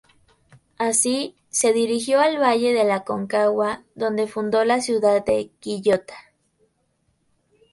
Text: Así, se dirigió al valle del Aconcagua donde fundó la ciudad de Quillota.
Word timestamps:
Así, 0.79 1.35
se 1.51 1.73
dirigió 1.73 2.21
al 2.21 2.39
valle 2.41 2.73
del 2.73 2.89
Aconcagua 2.89 3.83
donde 3.93 4.25
fundó 4.25 4.65
la 4.65 4.81
ciudad 4.81 5.23
de 5.23 5.51
Quillota. 5.59 6.15